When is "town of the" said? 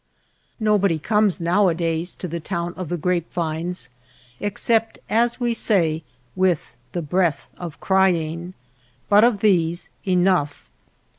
2.39-2.97